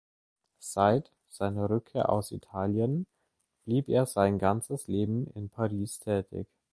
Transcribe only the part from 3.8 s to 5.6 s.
er sein ganzes Leben in